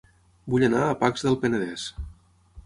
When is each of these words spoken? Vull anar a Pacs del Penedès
Vull 0.53 0.65
anar 0.67 0.79
a 0.85 0.95
Pacs 1.03 1.27
del 1.27 1.37
Penedès 1.45 1.85